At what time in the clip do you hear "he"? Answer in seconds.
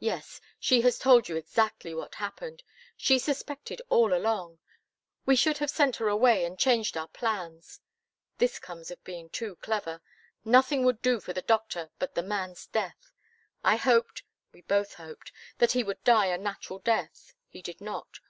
15.72-15.84, 17.46-17.60